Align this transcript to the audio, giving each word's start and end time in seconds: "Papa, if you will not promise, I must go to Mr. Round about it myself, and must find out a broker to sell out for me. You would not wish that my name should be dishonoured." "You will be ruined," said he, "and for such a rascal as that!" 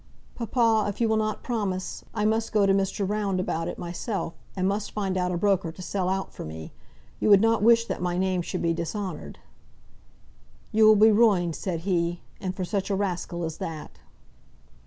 "Papa, 0.33 0.87
if 0.89 0.99
you 0.99 1.07
will 1.07 1.15
not 1.15 1.43
promise, 1.43 2.03
I 2.11 2.25
must 2.25 2.51
go 2.51 2.65
to 2.65 2.73
Mr. 2.73 3.07
Round 3.07 3.39
about 3.39 3.67
it 3.67 3.77
myself, 3.77 4.33
and 4.55 4.67
must 4.67 4.93
find 4.93 5.15
out 5.15 5.31
a 5.31 5.37
broker 5.37 5.71
to 5.71 5.81
sell 5.83 6.09
out 6.09 6.33
for 6.33 6.43
me. 6.43 6.71
You 7.19 7.29
would 7.29 7.39
not 7.39 7.61
wish 7.61 7.85
that 7.85 8.01
my 8.01 8.17
name 8.17 8.41
should 8.41 8.63
be 8.63 8.73
dishonoured." 8.73 9.37
"You 10.71 10.87
will 10.87 10.95
be 10.95 11.11
ruined," 11.11 11.55
said 11.55 11.81
he, 11.81 12.21
"and 12.39 12.55
for 12.55 12.65
such 12.65 12.89
a 12.89 12.95
rascal 12.95 13.43
as 13.43 13.57
that!" 13.57 13.99